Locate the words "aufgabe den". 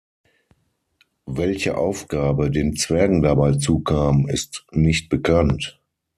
1.77-2.75